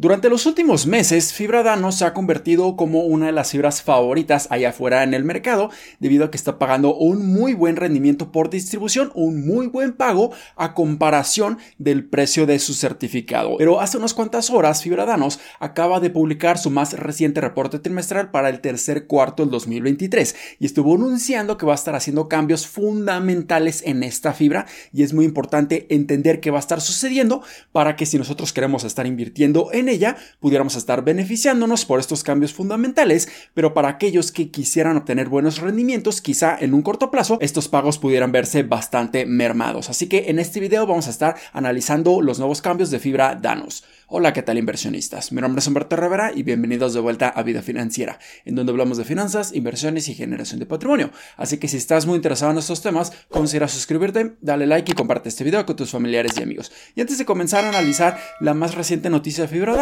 Durante 0.00 0.28
los 0.28 0.46
últimos 0.46 0.86
meses, 0.86 1.32
Fibra 1.32 1.64
Dano 1.64 1.90
se 1.90 2.04
ha 2.04 2.14
convertido 2.14 2.76
como 2.76 3.00
una 3.00 3.26
de 3.26 3.32
las 3.32 3.50
fibras 3.50 3.82
favoritas 3.82 4.46
allá 4.48 4.68
afuera 4.68 5.02
en 5.02 5.12
el 5.12 5.24
mercado, 5.24 5.70
debido 5.98 6.24
a 6.24 6.30
que 6.30 6.36
está 6.36 6.56
pagando 6.56 6.94
un 6.94 7.26
muy 7.26 7.52
buen 7.52 7.74
rendimiento 7.74 8.30
por 8.30 8.48
distribución, 8.48 9.10
un 9.16 9.44
muy 9.44 9.66
buen 9.66 9.94
pago 9.94 10.30
a 10.54 10.72
comparación 10.74 11.58
del 11.78 12.04
precio 12.04 12.46
de 12.46 12.60
su 12.60 12.74
certificado. 12.74 13.56
Pero 13.58 13.80
hace 13.80 13.96
unas 13.96 14.14
cuantas 14.14 14.50
horas, 14.50 14.84
Fibra 14.84 15.04
Danos 15.04 15.40
acaba 15.58 15.98
de 15.98 16.10
publicar 16.10 16.58
su 16.58 16.70
más 16.70 16.92
reciente 16.92 17.40
reporte 17.40 17.80
trimestral 17.80 18.30
para 18.30 18.50
el 18.50 18.60
tercer 18.60 19.08
cuarto 19.08 19.42
del 19.42 19.50
2023 19.50 20.36
y 20.60 20.66
estuvo 20.66 20.94
anunciando 20.94 21.58
que 21.58 21.66
va 21.66 21.72
a 21.72 21.74
estar 21.74 21.96
haciendo 21.96 22.28
cambios 22.28 22.68
fundamentales 22.68 23.82
en 23.84 24.04
esta 24.04 24.32
fibra 24.32 24.66
y 24.92 25.02
es 25.02 25.12
muy 25.12 25.24
importante 25.24 25.92
entender 25.92 26.38
qué 26.38 26.52
va 26.52 26.58
a 26.58 26.60
estar 26.60 26.80
sucediendo 26.80 27.42
para 27.72 27.96
que 27.96 28.06
si 28.06 28.16
nosotros 28.16 28.52
queremos 28.52 28.84
estar 28.84 29.04
invirtiendo 29.04 29.70
en 29.72 29.87
ella 29.88 30.16
pudiéramos 30.40 30.76
estar 30.76 31.04
beneficiándonos 31.04 31.84
por 31.84 32.00
estos 32.00 32.22
cambios 32.22 32.52
fundamentales, 32.52 33.28
pero 33.54 33.74
para 33.74 33.88
aquellos 33.88 34.32
que 34.32 34.50
quisieran 34.50 34.96
obtener 34.96 35.28
buenos 35.28 35.58
rendimientos, 35.58 36.20
quizá 36.20 36.56
en 36.58 36.74
un 36.74 36.82
corto 36.82 37.10
plazo, 37.10 37.38
estos 37.40 37.68
pagos 37.68 37.98
pudieran 37.98 38.32
verse 38.32 38.62
bastante 38.62 39.26
mermados. 39.26 39.90
Así 39.90 40.08
que 40.08 40.30
en 40.30 40.38
este 40.38 40.60
video 40.60 40.86
vamos 40.86 41.06
a 41.06 41.10
estar 41.10 41.36
analizando 41.52 42.20
los 42.20 42.38
nuevos 42.38 42.62
cambios 42.62 42.90
de 42.90 42.98
fibra 42.98 43.34
Danos. 43.34 43.84
Hola, 44.10 44.32
¿qué 44.32 44.42
tal 44.42 44.56
inversionistas? 44.56 45.32
Mi 45.32 45.42
nombre 45.42 45.60
es 45.60 45.66
Humberto 45.66 45.94
Rivera 45.94 46.32
y 46.34 46.42
bienvenidos 46.42 46.94
de 46.94 47.00
vuelta 47.00 47.28
a 47.28 47.42
Vida 47.42 47.60
Financiera, 47.60 48.18
en 48.46 48.54
donde 48.54 48.72
hablamos 48.72 48.96
de 48.96 49.04
finanzas, 49.04 49.52
inversiones 49.54 50.08
y 50.08 50.14
generación 50.14 50.60
de 50.60 50.64
patrimonio. 50.64 51.10
Así 51.36 51.58
que 51.58 51.68
si 51.68 51.76
estás 51.76 52.06
muy 52.06 52.16
interesado 52.16 52.50
en 52.50 52.56
estos 52.56 52.80
temas, 52.80 53.12
considera 53.28 53.68
suscribirte, 53.68 54.36
dale 54.40 54.66
like 54.66 54.92
y 54.92 54.94
comparte 54.94 55.28
este 55.28 55.44
video 55.44 55.66
con 55.66 55.76
tus 55.76 55.90
familiares 55.90 56.32
y 56.38 56.42
amigos. 56.42 56.72
Y 56.94 57.02
antes 57.02 57.18
de 57.18 57.26
comenzar 57.26 57.66
a 57.66 57.68
analizar 57.68 58.18
la 58.40 58.54
más 58.54 58.74
reciente 58.74 59.10
noticia 59.10 59.44
de 59.44 59.48
fibra 59.48 59.74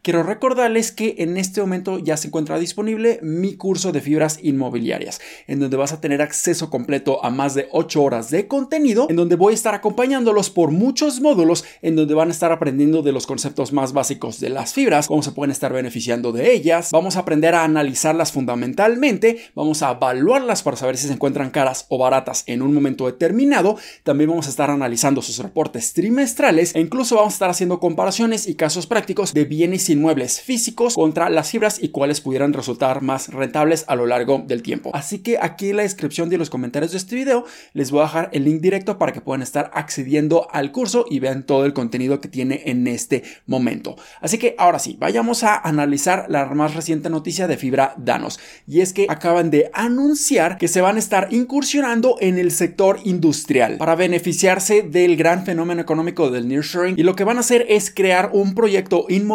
Quiero 0.00 0.22
recordarles 0.22 0.92
que 0.92 1.16
en 1.18 1.36
este 1.36 1.60
momento 1.60 1.98
ya 1.98 2.16
se 2.16 2.28
encuentra 2.28 2.58
disponible 2.58 3.18
mi 3.22 3.54
curso 3.54 3.92
de 3.92 4.00
fibras 4.00 4.38
inmobiliarias, 4.42 5.20
en 5.46 5.60
donde 5.60 5.76
vas 5.76 5.92
a 5.92 6.00
tener 6.00 6.22
acceso 6.22 6.70
completo 6.70 7.22
a 7.22 7.28
más 7.28 7.54
de 7.54 7.68
8 7.70 8.02
horas 8.02 8.30
de 8.30 8.46
contenido, 8.48 9.08
en 9.10 9.16
donde 9.16 9.36
voy 9.36 9.52
a 9.52 9.54
estar 9.54 9.74
acompañándolos 9.74 10.48
por 10.48 10.70
muchos 10.70 11.20
módulos, 11.20 11.66
en 11.82 11.96
donde 11.96 12.14
van 12.14 12.28
a 12.28 12.30
estar 12.32 12.50
aprendiendo 12.50 13.02
de 13.02 13.12
los 13.12 13.26
conceptos 13.26 13.74
más 13.74 13.92
básicos 13.92 14.40
de 14.40 14.48
las 14.48 14.72
fibras, 14.72 15.06
cómo 15.08 15.22
se 15.22 15.32
pueden 15.32 15.50
estar 15.50 15.70
beneficiando 15.70 16.32
de 16.32 16.54
ellas, 16.54 16.88
vamos 16.90 17.16
a 17.16 17.20
aprender 17.20 17.54
a 17.54 17.64
analizarlas 17.64 18.32
fundamentalmente, 18.32 19.50
vamos 19.54 19.82
a 19.82 19.90
evaluarlas 19.90 20.62
para 20.62 20.78
saber 20.78 20.96
si 20.96 21.08
se 21.08 21.12
encuentran 21.12 21.50
caras 21.50 21.84
o 21.90 21.98
baratas 21.98 22.44
en 22.46 22.62
un 22.62 22.72
momento 22.72 23.04
determinado, 23.04 23.76
también 24.02 24.30
vamos 24.30 24.46
a 24.46 24.50
estar 24.50 24.70
analizando 24.70 25.20
sus 25.20 25.38
reportes 25.40 25.92
trimestrales 25.92 26.74
e 26.74 26.80
incluso 26.80 27.16
vamos 27.16 27.34
a 27.34 27.36
estar 27.36 27.50
haciendo 27.50 27.80
comparaciones 27.80 28.48
y 28.48 28.54
casos 28.54 28.86
prácticos 28.86 29.34
bienes 29.44 29.88
inmuebles 29.90 30.40
físicos 30.40 30.94
contra 30.94 31.30
las 31.30 31.50
fibras 31.50 31.82
y 31.82 31.88
cuáles 31.88 32.20
pudieran 32.20 32.52
resultar 32.52 33.02
más 33.02 33.28
rentables 33.28 33.84
a 33.88 33.96
lo 33.96 34.06
largo 34.06 34.42
del 34.46 34.62
tiempo. 34.62 34.90
Así 34.94 35.18
que 35.18 35.38
aquí 35.40 35.70
en 35.70 35.78
la 35.78 35.82
descripción 35.82 36.28
de 36.28 36.38
los 36.38 36.50
comentarios 36.50 36.92
de 36.92 36.98
este 36.98 37.16
video 37.16 37.44
les 37.72 37.90
voy 37.90 38.00
a 38.00 38.04
dejar 38.04 38.30
el 38.32 38.44
link 38.44 38.60
directo 38.60 38.98
para 38.98 39.12
que 39.12 39.20
puedan 39.20 39.42
estar 39.42 39.70
accediendo 39.74 40.48
al 40.52 40.72
curso 40.72 41.06
y 41.08 41.20
vean 41.20 41.44
todo 41.44 41.64
el 41.64 41.72
contenido 41.72 42.20
que 42.20 42.28
tiene 42.28 42.62
en 42.66 42.86
este 42.86 43.22
momento. 43.46 43.96
Así 44.20 44.38
que 44.38 44.54
ahora 44.58 44.78
sí, 44.78 44.96
vayamos 44.98 45.42
a 45.44 45.56
analizar 45.56 46.26
la 46.28 46.46
más 46.46 46.74
reciente 46.74 47.10
noticia 47.10 47.46
de 47.46 47.56
Fibra 47.56 47.94
Danos. 47.96 48.38
Y 48.66 48.80
es 48.80 48.92
que 48.92 49.06
acaban 49.08 49.50
de 49.50 49.70
anunciar 49.72 50.58
que 50.58 50.68
se 50.68 50.80
van 50.80 50.96
a 50.96 50.98
estar 50.98 51.28
incursionando 51.30 52.16
en 52.20 52.38
el 52.38 52.50
sector 52.50 53.00
industrial 53.04 53.76
para 53.78 53.94
beneficiarse 53.94 54.82
del 54.82 55.16
gran 55.16 55.44
fenómeno 55.44 55.80
económico 55.80 56.30
del 56.30 56.48
nearshoring. 56.48 56.98
Y 56.98 57.02
lo 57.02 57.16
que 57.16 57.24
van 57.24 57.36
a 57.36 57.40
hacer 57.40 57.66
es 57.68 57.92
crear 57.92 58.30
un 58.32 58.54
proyecto 58.54 59.06
inmobiliario 59.08 59.31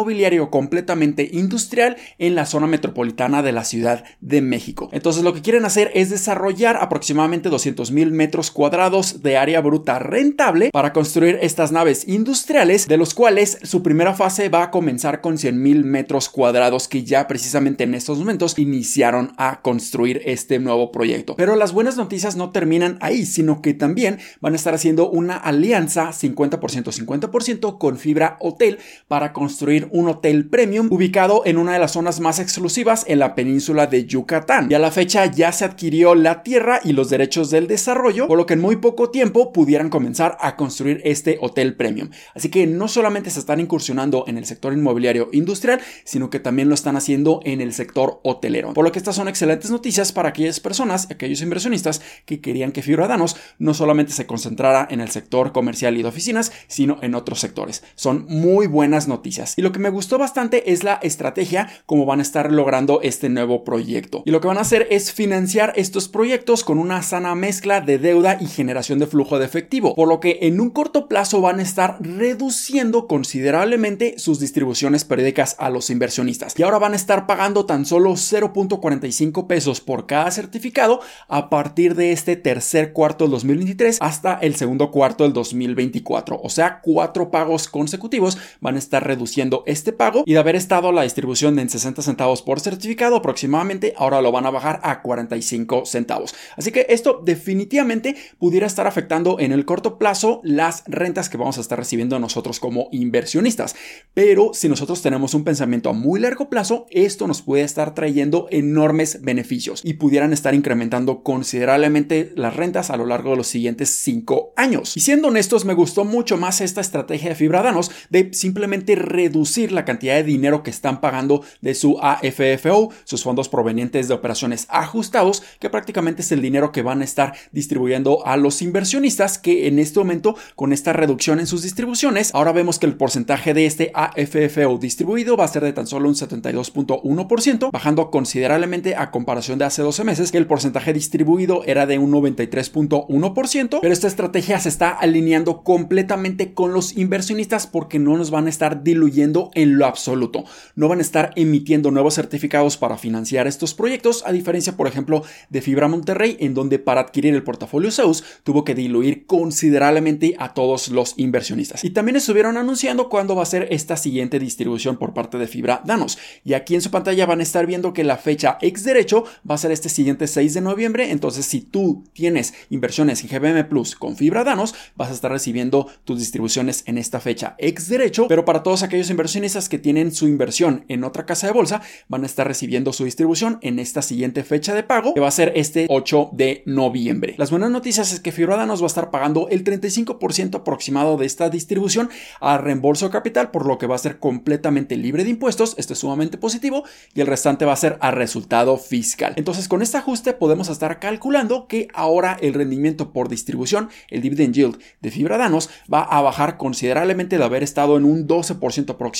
completamente 0.50 1.28
industrial 1.32 1.96
en 2.18 2.34
la 2.34 2.46
zona 2.46 2.66
metropolitana 2.66 3.42
de 3.42 3.52
la 3.52 3.64
Ciudad 3.64 4.04
de 4.20 4.40
México. 4.40 4.88
Entonces 4.92 5.22
lo 5.22 5.34
que 5.34 5.42
quieren 5.42 5.64
hacer 5.64 5.90
es 5.94 6.10
desarrollar 6.10 6.76
aproximadamente 6.76 7.48
200 7.48 7.90
mil 7.90 8.12
metros 8.12 8.50
cuadrados 8.50 9.22
de 9.22 9.36
área 9.36 9.60
bruta 9.60 9.98
rentable 9.98 10.70
para 10.72 10.92
construir 10.92 11.38
estas 11.42 11.72
naves 11.72 12.06
industriales, 12.06 12.86
de 12.88 12.96
los 12.96 13.14
cuales 13.14 13.58
su 13.62 13.82
primera 13.82 14.14
fase 14.14 14.48
va 14.48 14.64
a 14.64 14.70
comenzar 14.70 15.20
con 15.20 15.36
100.000 15.36 15.84
metros 15.84 16.28
cuadrados 16.28 16.88
que 16.88 17.04
ya 17.04 17.26
precisamente 17.26 17.84
en 17.84 17.94
estos 17.94 18.18
momentos 18.18 18.58
iniciaron 18.58 19.32
a 19.36 19.60
construir 19.62 20.22
este 20.24 20.58
nuevo 20.58 20.92
proyecto. 20.92 21.36
Pero 21.36 21.56
las 21.56 21.72
buenas 21.72 21.96
noticias 21.96 22.36
no 22.36 22.50
terminan 22.50 22.98
ahí, 23.00 23.26
sino 23.26 23.62
que 23.62 23.74
también 23.74 24.18
van 24.40 24.52
a 24.52 24.56
estar 24.56 24.74
haciendo 24.74 25.10
una 25.10 25.36
alianza 25.36 26.10
50% 26.10 26.58
50% 26.58 27.78
con 27.78 27.98
Fibra 27.98 28.36
Hotel 28.40 28.78
para 29.06 29.32
construir 29.32 29.87
un 29.92 30.08
hotel 30.08 30.48
premium 30.48 30.88
ubicado 30.90 31.42
en 31.44 31.58
una 31.58 31.72
de 31.72 31.78
las 31.78 31.92
zonas 31.92 32.20
más 32.20 32.38
exclusivas 32.38 33.04
en 33.08 33.18
la 33.18 33.34
península 33.34 33.86
de 33.86 34.06
Yucatán. 34.06 34.68
Y 34.70 34.74
a 34.74 34.78
la 34.78 34.90
fecha 34.90 35.26
ya 35.26 35.52
se 35.52 35.64
adquirió 35.64 36.14
la 36.14 36.42
tierra 36.42 36.80
y 36.84 36.92
los 36.92 37.10
derechos 37.10 37.50
del 37.50 37.66
desarrollo, 37.66 38.28
por 38.28 38.38
lo 38.38 38.46
que 38.46 38.54
en 38.54 38.60
muy 38.60 38.76
poco 38.76 39.10
tiempo 39.10 39.52
pudieran 39.52 39.90
comenzar 39.90 40.36
a 40.40 40.56
construir 40.56 41.00
este 41.04 41.38
hotel 41.40 41.76
premium. 41.76 42.10
Así 42.34 42.48
que 42.48 42.66
no 42.66 42.88
solamente 42.88 43.30
se 43.30 43.40
están 43.40 43.60
incursionando 43.60 44.24
en 44.26 44.38
el 44.38 44.46
sector 44.46 44.72
inmobiliario 44.72 45.28
industrial, 45.32 45.80
sino 46.04 46.30
que 46.30 46.40
también 46.40 46.68
lo 46.68 46.74
están 46.74 46.96
haciendo 46.96 47.40
en 47.44 47.60
el 47.60 47.72
sector 47.72 48.20
hotelero. 48.24 48.72
Por 48.74 48.84
lo 48.84 48.92
que 48.92 48.98
estas 48.98 49.16
son 49.16 49.28
excelentes 49.28 49.70
noticias 49.70 50.12
para 50.12 50.30
aquellas 50.30 50.60
personas, 50.60 51.10
aquellos 51.10 51.42
inversionistas 51.42 52.00
que 52.24 52.40
querían 52.40 52.72
que 52.72 52.82
Fibradanos 52.82 53.36
no 53.58 53.74
solamente 53.74 54.12
se 54.12 54.26
concentrara 54.26 54.86
en 54.90 55.00
el 55.00 55.10
sector 55.10 55.52
comercial 55.52 55.96
y 55.96 56.02
de 56.02 56.08
oficinas, 56.08 56.52
sino 56.66 56.98
en 57.02 57.14
otros 57.14 57.40
sectores. 57.40 57.82
Son 57.94 58.26
muy 58.28 58.66
buenas 58.66 59.08
noticias. 59.08 59.54
Y 59.56 59.62
lo 59.62 59.72
que 59.72 59.77
me 59.78 59.90
gustó 59.90 60.18
bastante 60.18 60.72
es 60.72 60.84
la 60.84 60.94
estrategia 61.02 61.68
como 61.86 62.06
van 62.06 62.18
a 62.18 62.22
estar 62.22 62.52
logrando 62.52 63.00
este 63.02 63.28
nuevo 63.28 63.64
proyecto. 63.64 64.22
Y 64.24 64.30
lo 64.30 64.40
que 64.40 64.48
van 64.48 64.58
a 64.58 64.62
hacer 64.62 64.86
es 64.90 65.12
financiar 65.12 65.72
estos 65.76 66.08
proyectos 66.08 66.64
con 66.64 66.78
una 66.78 67.02
sana 67.02 67.34
mezcla 67.34 67.80
de 67.80 67.98
deuda 67.98 68.38
y 68.40 68.46
generación 68.46 68.98
de 68.98 69.06
flujo 69.06 69.38
de 69.38 69.44
efectivo, 69.44 69.94
por 69.94 70.08
lo 70.08 70.20
que 70.20 70.38
en 70.42 70.60
un 70.60 70.70
corto 70.70 71.08
plazo 71.08 71.40
van 71.40 71.60
a 71.60 71.62
estar 71.62 71.98
reduciendo 72.00 73.06
considerablemente 73.06 74.18
sus 74.18 74.40
distribuciones 74.40 75.04
periódicas 75.04 75.56
a 75.58 75.70
los 75.70 75.90
inversionistas. 75.90 76.58
Y 76.58 76.62
ahora 76.62 76.78
van 76.78 76.92
a 76.92 76.96
estar 76.96 77.26
pagando 77.26 77.66
tan 77.66 77.86
solo 77.86 78.12
0.45 78.12 79.46
pesos 79.46 79.80
por 79.80 80.06
cada 80.06 80.30
certificado 80.30 81.00
a 81.28 81.50
partir 81.50 81.94
de 81.94 82.12
este 82.12 82.36
tercer 82.36 82.92
cuarto 82.92 83.24
del 83.24 83.32
2023 83.32 83.98
hasta 84.00 84.34
el 84.34 84.56
segundo 84.56 84.90
cuarto 84.90 85.24
del 85.24 85.32
2024. 85.32 86.40
O 86.42 86.50
sea, 86.50 86.80
cuatro 86.82 87.30
pagos 87.30 87.68
consecutivos 87.68 88.38
van 88.60 88.76
a 88.76 88.78
estar 88.78 89.06
reduciendo 89.06 89.62
este 89.68 89.92
pago 89.92 90.22
y 90.26 90.32
de 90.32 90.38
haber 90.38 90.56
estado 90.56 90.92
la 90.92 91.02
distribución 91.02 91.58
en 91.58 91.68
60 91.68 92.02
centavos 92.02 92.42
por 92.42 92.60
certificado 92.60 93.16
aproximadamente, 93.16 93.94
ahora 93.96 94.22
lo 94.22 94.32
van 94.32 94.46
a 94.46 94.50
bajar 94.50 94.80
a 94.82 95.02
45 95.02 95.84
centavos. 95.84 96.34
Así 96.56 96.72
que 96.72 96.86
esto 96.88 97.20
definitivamente 97.24 98.16
pudiera 98.38 98.66
estar 98.66 98.86
afectando 98.86 99.38
en 99.38 99.52
el 99.52 99.64
corto 99.64 99.98
plazo 99.98 100.40
las 100.42 100.84
rentas 100.86 101.28
que 101.28 101.36
vamos 101.36 101.58
a 101.58 101.60
estar 101.60 101.78
recibiendo 101.78 102.18
nosotros 102.18 102.60
como 102.60 102.88
inversionistas. 102.92 103.76
Pero 104.14 104.52
si 104.54 104.68
nosotros 104.68 105.02
tenemos 105.02 105.34
un 105.34 105.44
pensamiento 105.44 105.90
a 105.90 105.92
muy 105.92 106.18
largo 106.18 106.48
plazo, 106.48 106.86
esto 106.90 107.26
nos 107.26 107.42
puede 107.42 107.62
estar 107.62 107.94
trayendo 107.94 108.48
enormes 108.50 109.20
beneficios 109.22 109.82
y 109.84 109.94
pudieran 109.94 110.32
estar 110.32 110.54
incrementando 110.54 111.22
considerablemente 111.22 112.32
las 112.36 112.56
rentas 112.56 112.90
a 112.90 112.96
lo 112.96 113.04
largo 113.04 113.30
de 113.30 113.36
los 113.36 113.48
siguientes 113.48 113.90
cinco 113.90 114.52
años. 114.56 114.96
Y 114.96 115.00
siendo 115.00 115.28
honestos, 115.28 115.64
me 115.64 115.74
gustó 115.74 116.04
mucho 116.04 116.38
más 116.38 116.60
esta 116.62 116.80
estrategia 116.80 117.30
de 117.30 117.34
Fibradanos 117.34 117.90
de 118.08 118.32
simplemente 118.32 118.94
reducir 118.94 119.57
la 119.66 119.84
cantidad 119.84 120.14
de 120.14 120.22
dinero 120.22 120.62
que 120.62 120.70
están 120.70 121.00
pagando 121.00 121.42
de 121.60 121.74
su 121.74 121.98
AFFO, 122.00 122.90
sus 123.04 123.22
fondos 123.22 123.48
provenientes 123.48 124.08
de 124.08 124.14
operaciones 124.14 124.66
ajustados, 124.70 125.42
que 125.58 125.70
prácticamente 125.70 126.22
es 126.22 126.32
el 126.32 126.40
dinero 126.40 126.72
que 126.72 126.82
van 126.82 127.00
a 127.00 127.04
estar 127.04 127.34
distribuyendo 127.52 128.26
a 128.26 128.36
los 128.36 128.62
inversionistas 128.62 129.38
que 129.38 129.66
en 129.66 129.78
este 129.78 129.98
momento 129.98 130.36
con 130.54 130.72
esta 130.72 130.92
reducción 130.92 131.40
en 131.40 131.46
sus 131.46 131.62
distribuciones, 131.62 132.34
ahora 132.34 132.52
vemos 132.52 132.78
que 132.78 132.86
el 132.86 132.96
porcentaje 132.96 133.54
de 133.54 133.66
este 133.66 133.90
AFFO 133.94 134.78
distribuido 134.78 135.36
va 135.36 135.44
a 135.44 135.48
ser 135.48 135.64
de 135.64 135.72
tan 135.72 135.86
solo 135.86 136.08
un 136.08 136.14
72.1%, 136.14 137.70
bajando 137.72 138.10
considerablemente 138.10 138.94
a 138.96 139.10
comparación 139.10 139.58
de 139.58 139.64
hace 139.64 139.82
12 139.82 140.04
meses, 140.04 140.32
que 140.32 140.38
el 140.38 140.46
porcentaje 140.46 140.92
distribuido 140.92 141.62
era 141.64 141.86
de 141.86 141.98
un 141.98 142.12
93.1%, 142.12 143.78
pero 143.80 143.92
esta 143.92 144.06
estrategia 144.06 144.58
se 144.60 144.68
está 144.68 144.90
alineando 144.90 145.62
completamente 145.62 146.54
con 146.54 146.72
los 146.72 146.96
inversionistas 146.96 147.66
porque 147.66 147.98
no 147.98 148.16
nos 148.16 148.30
van 148.30 148.46
a 148.46 148.50
estar 148.50 148.82
diluyendo 148.82 149.37
en 149.54 149.78
lo 149.78 149.86
absoluto. 149.86 150.44
No 150.74 150.88
van 150.88 150.98
a 150.98 151.02
estar 151.02 151.30
emitiendo 151.36 151.90
nuevos 151.90 152.14
certificados 152.14 152.76
para 152.76 152.98
financiar 152.98 153.46
estos 153.46 153.74
proyectos, 153.74 154.22
a 154.26 154.32
diferencia, 154.32 154.76
por 154.76 154.86
ejemplo, 154.86 155.22
de 155.50 155.62
Fibra 155.62 155.88
Monterrey, 155.88 156.36
en 156.40 156.54
donde 156.54 156.78
para 156.78 157.00
adquirir 157.00 157.34
el 157.34 157.42
portafolio 157.42 157.90
Zeus 157.90 158.24
tuvo 158.42 158.64
que 158.64 158.74
diluir 158.74 159.26
considerablemente 159.26 160.34
a 160.38 160.54
todos 160.54 160.88
los 160.88 161.14
inversionistas. 161.16 161.84
Y 161.84 161.90
también 161.90 162.16
estuvieron 162.16 162.56
anunciando 162.56 163.08
cuándo 163.08 163.36
va 163.36 163.42
a 163.42 163.46
ser 163.46 163.68
esta 163.70 163.96
siguiente 163.96 164.38
distribución 164.38 164.96
por 164.96 165.14
parte 165.14 165.38
de 165.38 165.46
Fibra 165.46 165.82
Danos. 165.84 166.18
Y 166.44 166.54
aquí 166.54 166.74
en 166.74 166.82
su 166.82 166.90
pantalla 166.90 167.26
van 167.26 167.40
a 167.40 167.42
estar 167.42 167.66
viendo 167.66 167.92
que 167.92 168.04
la 168.04 168.16
fecha 168.16 168.58
ex 168.60 168.84
derecho 168.84 169.24
va 169.48 169.54
a 169.54 169.58
ser 169.58 169.70
este 169.70 169.88
siguiente 169.88 170.26
6 170.26 170.54
de 170.54 170.60
noviembre. 170.60 171.10
Entonces, 171.10 171.46
si 171.46 171.60
tú 171.60 172.04
tienes 172.12 172.54
inversiones 172.70 173.22
en 173.22 173.28
GBM 173.28 173.68
Plus 173.68 173.94
con 173.94 174.16
Fibra 174.16 174.44
Danos, 174.44 174.74
vas 174.96 175.10
a 175.10 175.14
estar 175.14 175.30
recibiendo 175.30 175.88
tus 176.04 176.18
distribuciones 176.18 176.82
en 176.86 176.98
esta 176.98 177.20
fecha 177.20 177.54
ex 177.58 177.88
derecho. 177.88 178.26
Pero 178.28 178.44
para 178.44 178.62
todos 178.62 178.82
aquellos 178.82 179.10
inversionistas 179.10 179.27
inversionistas 179.28 179.68
que 179.68 179.78
tienen 179.78 180.12
su 180.12 180.26
inversión 180.26 180.84
en 180.88 181.04
otra 181.04 181.26
casa 181.26 181.46
de 181.46 181.52
bolsa 181.52 181.82
van 182.08 182.22
a 182.22 182.26
estar 182.26 182.46
recibiendo 182.48 182.92
su 182.92 183.04
distribución 183.04 183.58
en 183.60 183.78
esta 183.78 184.00
siguiente 184.00 184.42
fecha 184.42 184.74
de 184.74 184.82
pago, 184.82 185.12
que 185.12 185.20
va 185.20 185.28
a 185.28 185.32
ser 185.32 185.52
este 185.54 185.86
8 185.90 186.30
de 186.32 186.62
noviembre. 186.64 187.34
Las 187.36 187.50
buenas 187.50 187.70
noticias 187.70 188.12
es 188.12 188.20
que 188.20 188.32
Fibrada 188.32 188.64
nos 188.64 188.80
va 188.80 188.86
a 188.86 188.88
estar 188.88 189.10
pagando 189.10 189.48
el 189.50 189.64
35% 189.64 190.56
aproximado 190.56 191.18
de 191.18 191.26
esta 191.26 191.50
distribución 191.50 192.08
a 192.40 192.56
reembolso 192.58 193.10
capital, 193.10 193.50
por 193.50 193.66
lo 193.66 193.76
que 193.76 193.86
va 193.86 193.96
a 193.96 193.98
ser 193.98 194.18
completamente 194.18 194.96
libre 194.96 195.24
de 195.24 195.30
impuestos. 195.30 195.74
Esto 195.76 195.92
es 195.92 195.98
sumamente 195.98 196.38
positivo 196.38 196.84
y 197.14 197.20
el 197.20 197.26
restante 197.26 197.64
va 197.64 197.74
a 197.74 197.76
ser 197.76 197.98
a 198.00 198.10
resultado 198.10 198.78
fiscal. 198.78 199.34
Entonces, 199.36 199.68
con 199.68 199.82
este 199.82 199.98
ajuste 199.98 200.32
podemos 200.32 200.68
estar 200.68 200.98
calculando 201.00 201.68
que 201.68 201.88
ahora 201.92 202.38
el 202.40 202.54
rendimiento 202.54 203.12
por 203.12 203.28
distribución, 203.28 203.90
el 204.10 204.22
dividend 204.22 204.54
yield 204.54 204.78
de 205.00 205.10
Fibradanos, 205.10 205.68
va 205.92 206.02
a 206.02 206.22
bajar 206.22 206.56
considerablemente 206.56 207.36
de 207.36 207.44
haber 207.44 207.62
estado 207.62 207.96
en 207.96 208.04
un 208.04 208.26
12% 208.26 208.90
aproximadamente, 208.90 209.17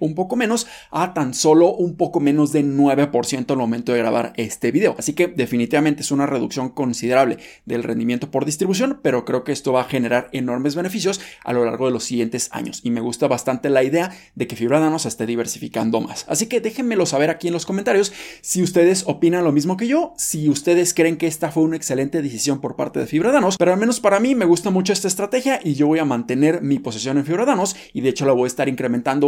un 0.00 0.14
poco 0.14 0.36
menos, 0.36 0.66
a 0.90 1.14
tan 1.14 1.34
solo 1.34 1.74
un 1.74 1.96
poco 1.96 2.20
menos 2.20 2.52
de 2.52 2.64
9% 2.64 3.50
al 3.50 3.56
momento 3.56 3.92
de 3.92 3.98
grabar 3.98 4.32
este 4.36 4.70
video. 4.70 4.94
Así 4.98 5.12
que 5.12 5.28
definitivamente 5.28 6.02
es 6.02 6.10
una 6.10 6.26
reducción 6.26 6.70
considerable 6.70 7.38
del 7.64 7.82
rendimiento 7.82 8.30
por 8.30 8.44
distribución, 8.44 9.00
pero 9.02 9.24
creo 9.24 9.44
que 9.44 9.52
esto 9.52 9.72
va 9.72 9.82
a 9.82 9.84
generar 9.84 10.28
enormes 10.32 10.74
beneficios 10.74 11.20
a 11.44 11.52
lo 11.52 11.64
largo 11.64 11.86
de 11.86 11.92
los 11.92 12.04
siguientes 12.04 12.48
años. 12.52 12.80
Y 12.82 12.90
me 12.90 13.00
gusta 13.00 13.28
bastante 13.28 13.70
la 13.70 13.82
idea 13.82 14.12
de 14.34 14.46
que 14.46 14.56
Fibradanos 14.56 15.06
esté 15.06 15.26
diversificando 15.26 16.00
más. 16.00 16.24
Así 16.28 16.46
que 16.46 16.60
déjenmelo 16.60 17.06
saber 17.06 17.30
aquí 17.30 17.48
en 17.48 17.54
los 17.54 17.66
comentarios 17.66 18.12
si 18.40 18.62
ustedes 18.62 19.04
opinan 19.06 19.44
lo 19.44 19.52
mismo 19.52 19.76
que 19.76 19.86
yo, 19.86 20.14
si 20.16 20.48
ustedes 20.48 20.94
creen 20.94 21.16
que 21.16 21.26
esta 21.26 21.50
fue 21.50 21.62
una 21.62 21.76
excelente 21.76 22.22
decisión 22.22 22.60
por 22.60 22.76
parte 22.76 23.00
de 23.00 23.06
Fibradanos, 23.06 23.56
pero 23.56 23.72
al 23.72 23.78
menos 23.78 24.00
para 24.00 24.20
mí 24.20 24.34
me 24.34 24.44
gusta 24.44 24.70
mucho 24.70 24.92
esta 24.92 25.08
estrategia 25.08 25.60
y 25.62 25.74
yo 25.74 25.86
voy 25.86 25.98
a 25.98 26.04
mantener 26.04 26.62
mi 26.62 26.78
posición 26.78 27.18
en 27.18 27.24
Fibradanos 27.24 27.76
y 27.92 28.00
de 28.00 28.10
hecho 28.10 28.26
la 28.26 28.32
voy 28.32 28.44
a 28.44 28.48
estar 28.48 28.68
incrementando 28.68 29.27